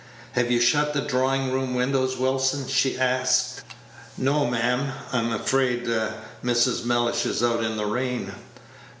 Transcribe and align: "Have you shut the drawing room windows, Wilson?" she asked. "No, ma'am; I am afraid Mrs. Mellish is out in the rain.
"Have 0.31 0.49
you 0.49 0.59
shut 0.59 0.95
the 0.95 1.01
drawing 1.01 1.51
room 1.51 1.75
windows, 1.75 2.17
Wilson?" 2.17 2.67
she 2.67 2.97
asked. 2.97 3.61
"No, 4.17 4.47
ma'am; 4.47 4.91
I 5.13 5.19
am 5.19 5.31
afraid 5.31 5.85
Mrs. 6.43 6.83
Mellish 6.83 7.27
is 7.27 7.43
out 7.43 7.63
in 7.63 7.77
the 7.77 7.85
rain. 7.85 8.33